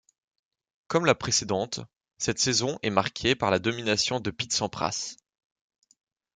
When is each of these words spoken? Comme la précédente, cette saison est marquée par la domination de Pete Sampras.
Comme 0.87 1.05
la 1.05 1.13
précédente, 1.13 1.79
cette 2.17 2.39
saison 2.39 2.79
est 2.81 2.89
marquée 2.89 3.35
par 3.35 3.51
la 3.51 3.59
domination 3.59 4.19
de 4.19 4.31
Pete 4.31 4.51
Sampras. 4.51 5.15